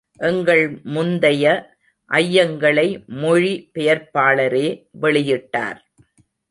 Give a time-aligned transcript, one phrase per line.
[0.19, 0.63] எங்கள்
[0.83, 1.45] முந்தைய
[2.11, 2.87] ஐயங்களை,
[3.05, 4.67] மொழி பெயர்ப்பாளரே
[5.01, 5.79] வெளியிட்டார்.